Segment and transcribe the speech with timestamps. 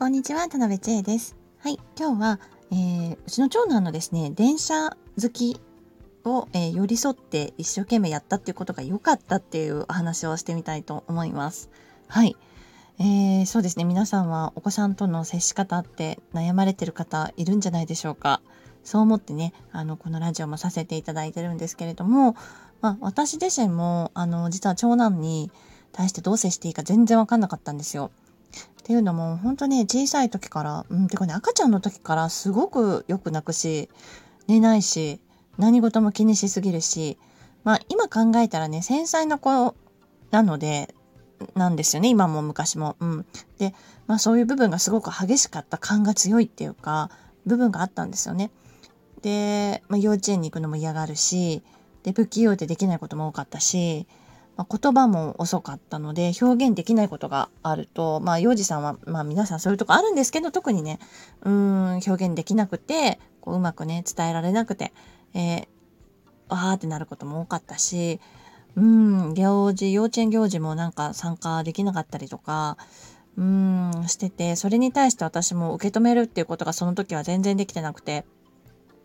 [0.00, 1.36] こんにちは、田辺千恵です。
[1.58, 2.40] はい、今日は、
[2.72, 5.60] えー、うちの長男のですね、電車好き
[6.24, 11.68] を、えー、寄り添って一生懸命やったっていうことが良かったっていうお話をしてみたいと思います。
[12.08, 12.34] はい。
[12.98, 18.40] えー、そうですね、皆さんはお子さんとの接し方って悩まれてる方いるんじゃないでしょうか。
[18.84, 22.36] そう思ってね、あの、このラジオもさせていただいてるんですけれども、
[22.80, 25.52] まあ、私自身も、あの、実は長男に
[25.92, 28.10] 対してどう接していいか全然わかんなかったんですよ。
[28.80, 33.88] っていうのも本当ね小さい時からうんてかね赤ちゃんの時からすごくよく泣くし
[34.48, 35.20] 寝ないし
[35.58, 37.18] 何事も気にしすぎるし
[37.62, 39.74] まあ今考えたらね繊細な子
[40.30, 40.94] なので
[41.54, 42.96] なんですよね今も昔も。
[43.00, 43.26] うん、
[43.58, 43.74] で
[44.06, 47.10] まあそういう部分がすごく激しかった感が強いっていうか
[47.46, 48.50] 部分があったんですよね。
[49.22, 51.62] で、まあ、幼稚園に行くのも嫌がるし
[52.02, 54.06] で不器用でできないことも多かったし
[54.60, 60.98] まあ、言葉も遅かったので表現できないことがあるとまあ幼児さんはまあ皆さんそういうとこあるんですけど特にね
[61.40, 64.92] うん表現できなくてこううまくね伝えられなくて、
[65.32, 65.66] えー、
[66.50, 68.20] わーってなることも多かったし
[68.76, 72.76] うん行事幼稚園行事もなんか参加できなかったりとか
[73.38, 78.26] うんしててそれに対して私も受け止めるっていうことがその時は全然できてなくて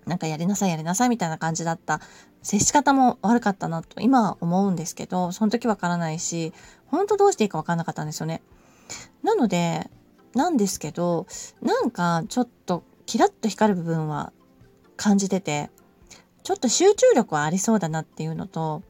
[0.06, 2.00] なんかやりなさいやりなさいみたいな感じだった
[2.42, 6.54] 接し方も悪かったなと今は思うんですけどその時わからないし
[6.86, 8.42] 本当どうしていいかわかんなかったんですよね。
[9.24, 9.90] なので
[10.36, 11.26] なんですけど
[11.62, 14.32] なんかちょっとキラッと光る部分は
[14.98, 15.70] 感じてて
[16.44, 18.84] ちょっと集中力はありそうだなっていうのと、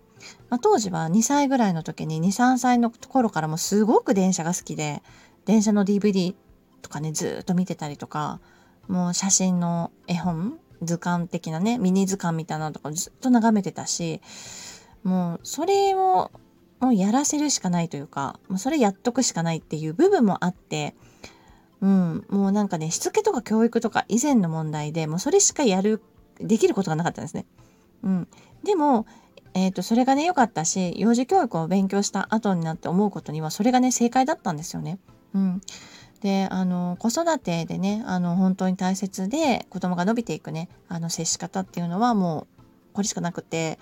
[0.49, 5.01] まあ、当時は2歳ぐらいの時に23歳の頃からもすごく電車が好きで
[5.45, 6.35] 電車の DVD
[6.81, 8.41] とかねずっと見てたりとか
[8.87, 14.21] もう写真の絵本図鑑的なねミニ図鑑みたいなのとかずっと眺めてたし
[15.03, 16.31] もうそれを
[16.79, 20.95] もうやらせるしかないというかもうそれやっとくしかないっていう部分もあって
[21.81, 26.01] うん、もうなんかねしつけとか教育とか以前の問題でもうそれしかやる
[26.39, 27.45] できることがなかったんですね。
[28.03, 28.27] うん、
[28.63, 29.05] でも、
[29.53, 34.99] えーと、それがね良かったし幼児教育を勉強した後になって思うことにはそれがね正解だったんですよね。
[35.33, 35.61] うん、
[36.25, 42.63] であの子育てでねあの本当に大切で子供が伸びていくねあの接し方っていうのはもう
[42.93, 43.77] これしかなくて、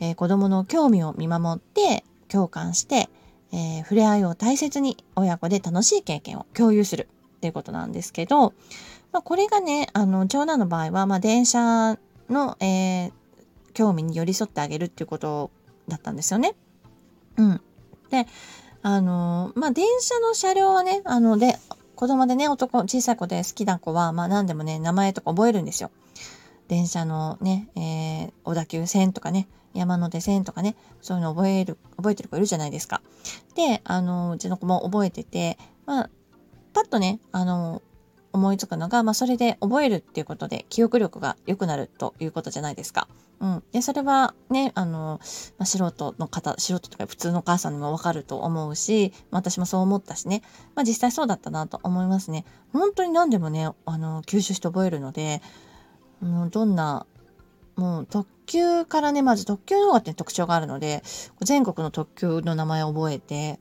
[0.00, 3.10] えー、子供の興味を見守って共感して、
[3.52, 8.54] えー、触れ合いを大切に親子で楽しい経験を共有するっていうことなんですけど、
[9.12, 11.98] まあ、これがねあの長男の場合は、まあ、電車
[12.30, 13.12] の、えー、
[13.74, 15.50] 興味に寄り添ってあげるっていうこと
[15.88, 16.54] だったんですよね。
[17.36, 17.60] うん、
[18.08, 18.26] で
[18.88, 21.56] あの、まあ、電車の車両はね、あの、で、
[21.96, 25.90] 子供でね、男、小さい子で好きな子は、まあ、何でもね、名前とか覚えるんですよ。
[26.68, 33.02] 電車のね、えー、小田急線とかね、山手線とかね、そういうの覚える、覚えてる子いるじゃないですか。
[33.56, 36.10] で、あの、うちの子も覚えてて、まあ、
[36.72, 37.82] パッとね、あの、
[38.36, 43.08] 思いつくのが、まあ、それで覚えるっていうことで記憶力が良くなるということじゃないですか。
[43.40, 45.20] うん、でそれはねあの、
[45.58, 50.42] まあ、素人の方素人とか普通のお母さんにもわかると思うし、まあ、私もそう思ったしね、
[50.74, 52.44] まあ、実際そうだったなと思いますね。
[52.72, 55.42] 本当に何でもねあの吸収して覚えるので、
[56.20, 57.06] もうどんな
[57.76, 61.02] もう特急からねまず特急の方が、ね、特徴があるので
[61.42, 63.60] 全国の特急の名前を覚えて、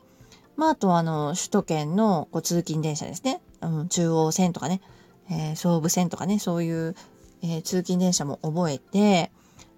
[0.56, 4.82] まあ、あとはあの首都圏のこう通勤電車ですね、うん、中央線とかね、
[5.30, 6.96] えー、総武線とかねそういう、
[7.42, 9.32] えー、通勤電車も覚えて。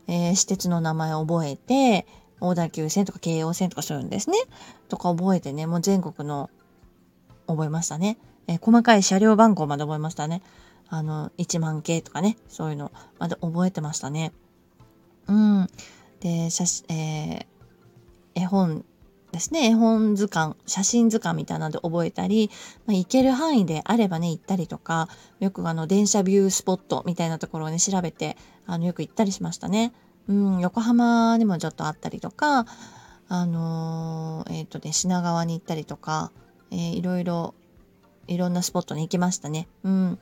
[0.07, 2.07] えー、私鉄の名前を覚えて、
[2.39, 4.37] 小田急線とか京王線とかそういうんですね。
[4.89, 6.49] とか覚えてね、もう全国の
[7.47, 8.17] 覚えましたね。
[8.47, 10.41] えー、細かい車両番号まで覚えましたね。
[10.89, 14.31] あの、1万系とかね、そういうのまで覚えてましたね。
[15.27, 15.67] うん。
[16.21, 17.45] で、写、えー、
[18.35, 18.85] 絵本
[19.31, 22.49] ですね絵本図鑑写真図鑑みたいなので覚えたり、
[22.85, 29.93] まあ、行ける範囲であればね行ったりとかよくあの電車ビュースポットみたいなところをね調べてあのよく行ったりしましたね。
[30.27, 32.65] うん、横浜にもちょっとあったりとか
[33.29, 36.31] あのー、えっ、ー、とね品川に行ったりとか、
[36.71, 37.53] えー、いろいろ
[38.27, 39.67] いろんなスポットに行きましたね。
[39.83, 40.19] うん。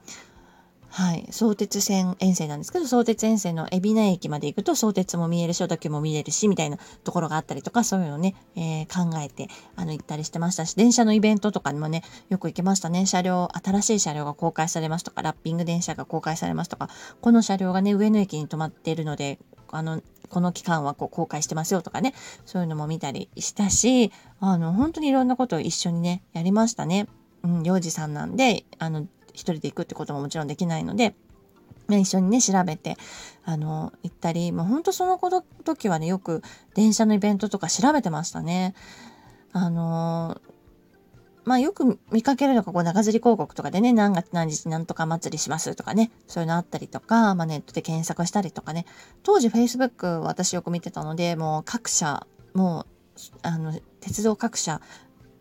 [0.95, 16.87] はい、相鉄線沿線なんですけど相鉄沿線の海老名駅まで行くと相鉄も見えるし小田急も見えるしみたいなところがあったりとかそういうのね、えー、考えてあの行ったりしてましたし電車のイベントとかにもねよく行きましたね車両新しい車両が公開されますとかラッピング電車が公開されますとか
[17.19, 19.37] この車両がね上野駅に止まっているので
[19.71, 22.13] あのこの期間はこう公開してますよとかね
[22.45, 27.09] そういうのも見たりしたしあの本当にいろんなことを一緒にねやりましたね。
[27.43, 29.05] うん、幼児さんなんであの
[29.35, 31.15] 一人で行くってことももちろんできないので、
[31.89, 32.97] 一緒にね調べて
[33.43, 35.19] あの行ったりもうほんとその
[35.63, 36.41] 時はねよく
[36.73, 38.73] 電車のイベントとか調べてましたね。
[39.51, 40.41] あの
[41.45, 48.87] まあよく見かけるのがこう長釣り広告とかでね、何月何日何とか祭りしますとかね、そういうのあったりとか、まあネットで検索したりとかね、
[49.21, 52.87] 当時 Facebook 私よく見てたので、もう各社、もう、
[53.43, 54.81] あの、鉄道各社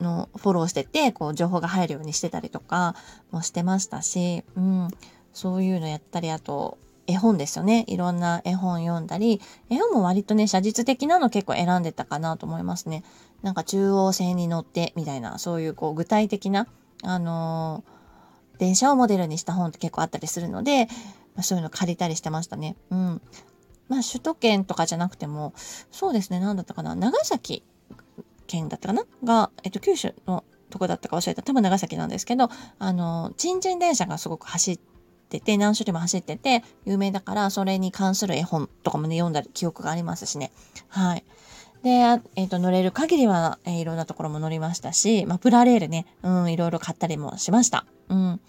[0.01, 2.95] のフォローしてて、こう情報が入るようにしてたりとか
[3.31, 4.89] もしてましたし、うん、
[5.33, 7.85] そういうのやったり、あと、絵本ですよね。
[7.87, 13.05] いろんな絵本読んだり、絵本も割とね、写実的なの結構選んでたかなと思いますね。
[13.43, 16.67] なんか中央線に乗ってみたいな、そういうこう具体的な、
[17.03, 20.87] あのー、電車をモデルにした本って結構あったりするので、
[21.35, 22.77] まあ、そういうの借りたりしてましたね。
[22.91, 23.21] うん。
[23.89, 25.53] まあ首都圏とかじゃなくても、
[25.91, 27.65] そうですね、何だったかな、長崎
[28.47, 29.05] 県だったかな？
[29.23, 31.43] が、えっと、九州のとこだったか忘れた。
[31.43, 32.49] 多分長崎なんですけど、
[32.79, 34.79] あの、ちんちん電車がすごく走っ
[35.29, 40.51] てて、何種類も走ってて、有名だから、それに関する絵本とかもね、読んだ記憶がありますしね。
[40.89, 41.25] はい。
[41.83, 47.85] で、えっ、ー、と、乗れる限りは、えー、いろんなところも乗りましたし、まあ、プラレールね、うん、いろいろ買ったりもしました。
[48.09, 48.41] うん。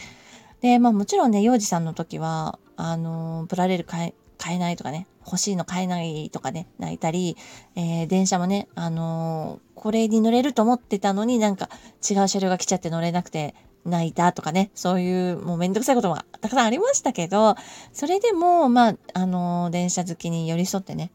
[0.61, 7.35] で、まあ、もちろんね、幼児さんの時は、あの、プラレール買え、買えないとかね、欲しいの買えないとかね、泣いたり、
[7.75, 11.69] えー、電車もね、あのー、これに乗れると思ってたのになんか
[12.07, 13.55] 違う車両が来ちゃって乗れなくて
[13.85, 17.55] 泣いたとかね、そういうもうめんどくさいこともたくさんありましたけど、
[17.91, 21.11] それでも、まあ、あのー、電車好きに寄り添ってね、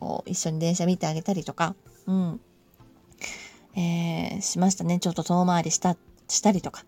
[0.00, 1.74] こう一緒に電車見てあげたりとか、
[2.06, 2.40] うん、
[3.76, 4.98] えー、しましたね。
[4.98, 5.96] ちょっと遠回りした、
[6.28, 6.84] したりとか。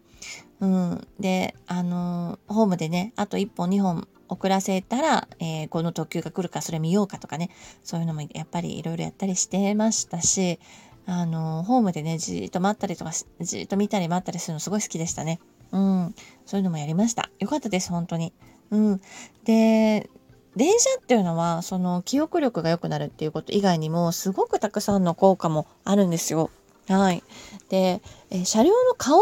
[0.61, 1.09] うん。
[1.19, 7.51] で、あの、ホームでね、あと1本2本遅らせたら、えー、この特急が来るかそれ見ようかとかね、
[7.83, 10.59] そういうのもやっぱりいろいろやったりしてましたし、
[11.07, 15.39] あの、ホームでね、じーっと待ったりとか、じーっと見たり待ったりするのすごい好きでしたね。
[15.73, 16.15] うん。
[16.47, 17.31] そういうのもやりました。
[17.39, 18.33] よかったです、本当に。
[18.71, 19.01] うん。
[19.45, 20.09] で、
[20.57, 26.51] 電車っていうのはその記憶力が良くなるっていうこと以外にもすごくたくさんの効果もあるんですよ。
[26.89, 27.25] はい。
[27.69, 28.01] で、
[28.31, 29.21] え車両の顔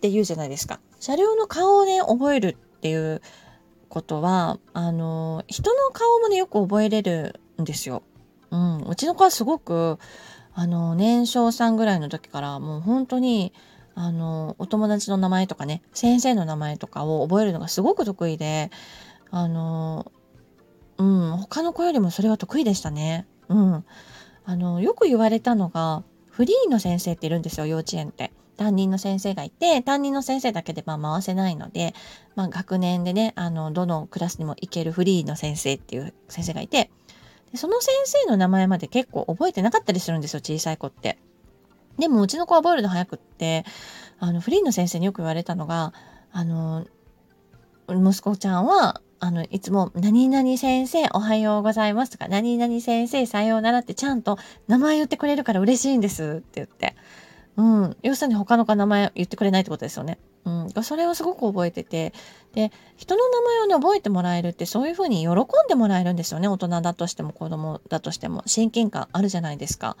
[0.00, 0.80] って言うじゃないですか。
[0.98, 3.20] 車両の顔をね、覚えるっていう
[3.90, 8.02] ことは、あの、人の顔もね、よく覚えれるんですよ。
[8.50, 8.78] うん。
[8.88, 9.98] うちの子はすごく、
[10.54, 13.52] あの、年少さんぐらいの時からもう本当に、
[13.94, 18.70] あの、お友達の名前とかね、先生の名前とかを覚えるのがすごく得意で、
[19.30, 20.10] あの、
[20.96, 23.26] うん、他の子よりもそれは得意でしたね。
[23.48, 23.84] うん。
[24.46, 28.32] あの、よく言われたのが、フリーの先生っているんですよ、幼稚園って。
[28.60, 31.94] 担任の先生がいて、担任の先生だけでまあ回せないので、
[32.36, 36.90] まあ学年でね、あの、どのクラスにも行けるフリーの先生っていう先生がいて、
[37.52, 41.16] でその先生の名前まで結構覚えてなかったりするんですよ、小さい子って。
[41.98, 43.64] でもうちの子は覚えるの早くって、
[44.18, 45.94] あの、フリーの先生によく言われたのが、
[46.30, 46.84] あの、
[47.88, 56.96] 息子ちゃんはあの、いつも、何々先生おはようございますとか、何々先生さようならってちゃんと名前言ってくれるから嬉しいんですって言って。
[57.56, 57.96] うん。
[58.02, 60.18] 要するに他の子名前言ってくれないってことですよね。
[60.44, 60.82] うん。
[60.82, 62.12] それをすごく覚えてて。
[62.52, 66.48] で、人の名前をね、覚えてもらえるってそういうふうに喜んでもらえるんですよね。
[66.48, 68.42] 大人だとしても子供だとしても。
[68.46, 69.96] 親近感あるじゃないですか。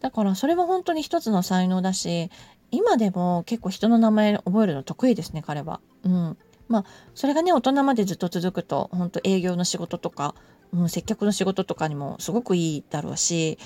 [0.00, 2.30] だからそれは本当に一つの才能だし、
[2.70, 5.80] 今でも結構人の名前覚えるの得意ですね、彼は。
[6.04, 6.36] うん。
[6.68, 6.84] まあ
[7.14, 10.34] それがね大人までずっと続くと本当営業の仕事とか、
[10.72, 13.58] うん、接客の仕事とかにもすごくいいだろうし、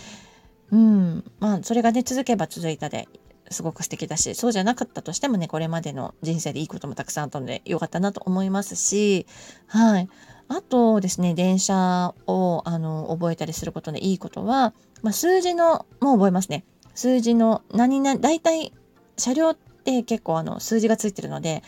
[0.70, 3.08] うん、まあそれがね続けば続いたで
[3.50, 9.26] すごく素敵だしそうじゃなかったとしてもねこれまでの人生でいいこともたくさんあったのでよかったなと思いますし
[9.67, 10.08] はい
[10.48, 16.64] あとですね電車をあの覚えたりすることでいいことは、まあ、数字のもう覚えますね
[16.94, 18.72] 数字の何々大体
[19.17, 21.62] 車両って結構あの数字がついてるので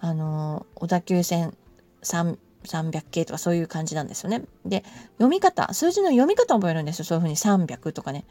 [0.00, 1.56] あの小田急線
[2.66, 4.42] 300系とかそういう感じなんですよね。
[4.64, 7.04] で、読み方、数字の読み方覚えるんですよ。
[7.04, 8.24] そういうふうに300とかね、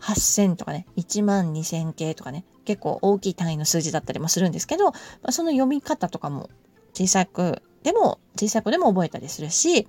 [0.00, 6.48] 8000とかね、1万2000系とかね、結構大きい単位の数字だったりもするんですけど、まあ、その読み方とかも
[6.94, 9.88] 小さくでも、小さい子でも覚えたりするし、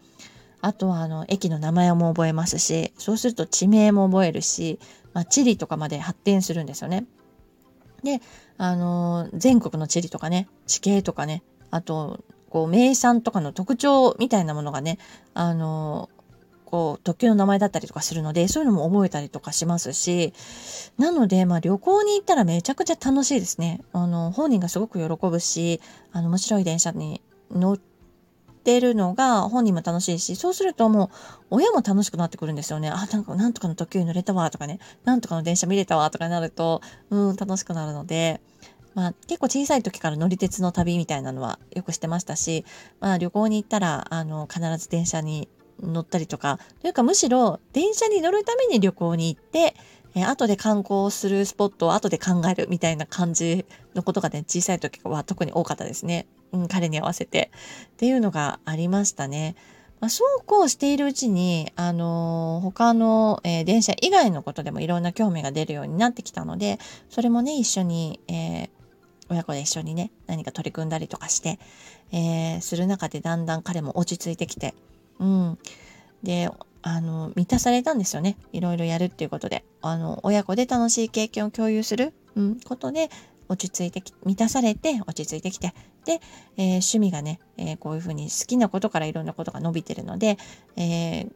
[0.61, 4.79] あとはあの、駅の名前も覚えますし、そうすると地名も覚えるし、
[5.13, 7.05] まあ、地理とかまで発展するんですよね。
[8.03, 8.21] で、
[8.57, 14.97] あの、全国の地理とかね、地形とかね、あと、こう、名産とかの特徴みたいなものがね、
[15.33, 16.09] あの、
[16.71, 20.33] こう、特急の名前だったりとかするので、そういうのも覚えたりとかしますし、
[20.97, 23.81] なので、まあ、旅行に行ったらめちゃくちゃ楽しいですね。
[23.91, 25.81] あの、本人がすごく喜ぶし、
[26.13, 27.91] あの、面白い電車に乗って、
[28.79, 32.89] るのが本人も楽しいし、そうするともう親も楽しくなってくるんですよね。
[32.89, 38.39] あ、なんかなんとかの特急に乗れたわとかね、なんとかの電車見れたわとかなると、うん、楽しくなるので、
[38.93, 42.63] まあ結構小さい時から乗り鉄の旅みたいなのはよくしてましたし、
[42.99, 45.49] まあ旅行に行ったら、あの、必ず電車に
[45.81, 49.75] 乗ったりとか、というかむしろ電車に乗るために旅行に行って、
[50.15, 56.27] えー、後で観光するスポットを後で考えるみたいな感じのことがね、小さい時は特に多かったですね。
[56.51, 57.51] うん、彼に合わせて。
[57.93, 59.55] っていうのがありましたね。
[60.01, 68.69] まあ、そうこうしているうちに、あのー、他の、えー、電車以外のことでもいろんな興味が出るようになってきたので、それもね、一緒に、えー、
[69.29, 71.59] 親子で一緒にね、何か取り組んだりとかして、
[72.11, 74.73] えー、する中でだんだん彼も落ち着いてきて、
[75.21, 75.59] うん。
[76.23, 76.49] で、
[76.81, 78.37] あの、満たされたんですよね。
[78.51, 79.63] いろいろやるっていうことで。
[79.81, 83.09] あの、親子で楽しい経験を共有する、うん、ことで、
[83.47, 85.73] 落ち着いて、満たされて落ち着いてきて、
[86.05, 86.21] で、
[86.57, 90.37] えー、趣味がね、えー、こういうふうに好きなことからいろんなことが伸びてるので、
[90.75, 91.31] えー、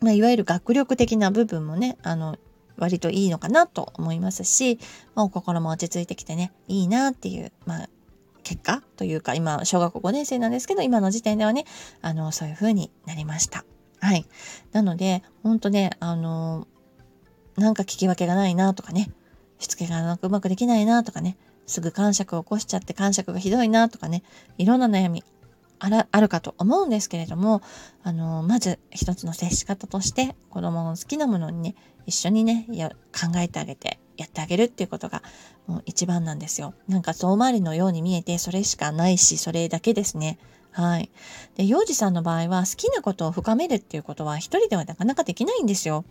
[0.00, 2.36] まあ、いわゆる学力的な部分もね、あの、
[2.76, 4.78] 割といいのかなと思いますし、
[5.14, 7.88] まあ、お心も落ち着いてきてね、いいなっていう、まあ、
[8.50, 11.66] 結果というか、今、小学校5年生なんですけど、今の時点ではね、
[12.02, 13.64] あの、そういう風になりました。
[14.00, 14.26] はい。
[14.72, 16.66] なので、ほんとね、あの、
[17.56, 19.12] なんか聞き分けがないなとかね、
[19.60, 24.24] しつけがうまくできないなとかね、すぐ感触を起こしちゃって感触がひどいなとかね、
[24.58, 25.22] いろんな悩み
[25.78, 27.62] あらあるかと思うんですけれども、
[28.02, 31.74] あの、まず一つの接し方として、子供の好きなものにね、
[32.06, 35.22] 一緒にね、考えてあげて、やってあげるっていうことが
[35.66, 36.74] もう一番なんですよ。
[36.88, 40.38] なんか遠回りのように見えて、それしかないし、それだけですね。
[40.72, 41.10] はい。
[41.56, 46.04] で、幼児さんの場合は好きなことを深めるっていうことは一人ではなかなかできないんですよ。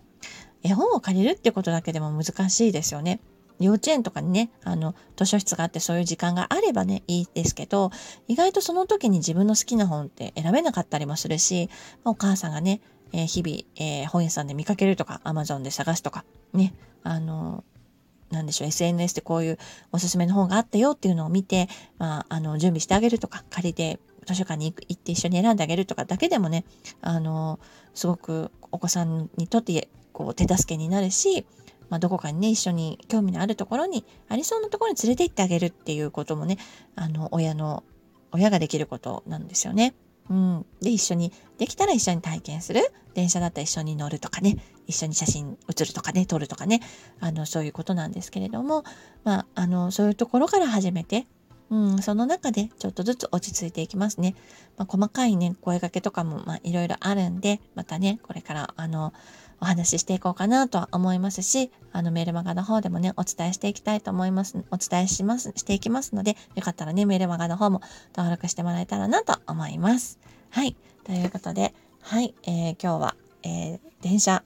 [0.64, 3.20] 絵本を借りるってことだけでも難しいですよね。
[3.60, 7.92] 幼稚園とかにね、あの、図書室があってそういう時間があればね、いいですけど、
[8.28, 11.70] 意外とその時に自分の好きな本って選べなかったりもするし、
[12.06, 16.24] お母さんがね、えー、日々、えー、本屋さんで見かけるとか、アマゾンで探すとか、
[16.54, 16.74] ね、
[17.04, 17.64] あの、
[18.32, 19.58] なんでしょう、SNS でこういう
[19.92, 21.68] おすすめの本があったよっていうのを見て、
[21.98, 26.66] まあ、あの、準備してあげるとか、借りて図書館に行って一緒に選んであげるとかだけでもね、
[27.02, 27.60] あの、
[27.94, 31.46] すごくお子さんにとって、こう、手助けになるし、
[31.90, 36.58] まあ、どこかにね、一緒に興味のあるところに、ありそうなところに連れて行ってあげるっていうこともね、
[36.96, 37.84] あの、親の、
[38.32, 39.96] 親ができることなんですよね。
[40.30, 40.66] うん。
[40.82, 42.92] で、一緒に、できたら一緒に体験する。
[43.14, 44.58] 電車だったら一緒に乗るとかね、
[44.88, 46.82] 一緒に写真写るとかね、撮るとかね、
[47.20, 48.84] あの、そういうことなんですけれども、
[49.24, 51.28] まあ、あの、そういうところから始めて、
[51.70, 54.36] うん、その中でちょっとずつ落ち着いていきますね。
[54.78, 59.14] まあ、細かいね、声掛けとかも、いろいろあるんで、またね、これから、あの、
[59.62, 67.82] お話ししていこうかなとは思いますし、あのメールマガの方でもね、お伝えしていきたいと思います、お伝えします、していきますので、よかったらね、メールマガの方も
[68.16, 70.20] 登録してもらえたらなと思います。
[70.50, 70.76] はい。
[71.04, 74.44] ということで、はい、えー、今日は、えー、電車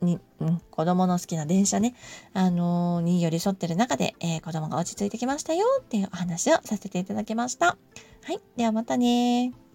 [0.00, 1.94] に、うん、子供の好きな電車ね、
[2.34, 7.66] あのー、に寄り添ってる中で、えー、子供が落ち着いてきましたよっていうお話をさせていただきました。
[7.66, 8.40] はい。
[8.56, 9.65] ではまたね